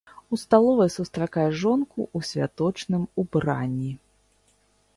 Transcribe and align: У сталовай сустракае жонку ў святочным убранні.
У 0.35 0.37
сталовай 0.43 0.89
сустракае 0.93 1.43
жонку 1.63 1.99
ў 2.17 2.31
святочным 2.31 3.03
убранні. 3.25 3.91